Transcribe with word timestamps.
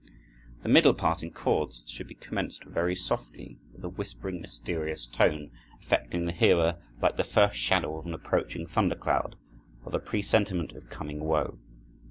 The 0.63 0.67
middle 0.67 0.95
part 0.95 1.21
in 1.21 1.29
chords 1.29 1.83
should 1.85 2.07
be 2.07 2.15
commenced 2.15 2.63
very 2.63 2.95
softly 2.95 3.59
with 3.71 3.83
a 3.85 3.89
whispering, 3.89 4.41
mysterious 4.41 5.05
tone, 5.05 5.51
affecting 5.79 6.25
the 6.25 6.31
hearer 6.31 6.81
like 6.99 7.17
the 7.17 7.23
first 7.23 7.57
shadow 7.57 7.99
of 7.99 8.07
an 8.07 8.15
approaching 8.15 8.65
thunder 8.65 8.95
cloud, 8.95 9.35
or 9.85 9.91
the 9.91 9.99
presentiment 9.99 10.71
of 10.71 10.89
coming 10.89 11.19
woe. 11.23 11.59